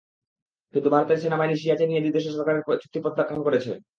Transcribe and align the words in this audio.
কিন্তু 0.73 0.87
ভারতের 0.93 1.21
সেনাবাহিনী 1.21 1.55
সিয়াচেন 1.57 1.87
নিয়ে 1.89 2.03
দুই 2.03 2.13
দেশের 2.15 2.35
সরকারের 2.35 2.63
চুক্তি 2.81 2.99
প্রত্যাখ্যান 3.03 3.39
করেছে। 3.43 3.71